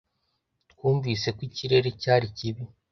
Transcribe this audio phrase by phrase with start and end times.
[0.71, 2.63] Twumvise ko ikirere cyari kibi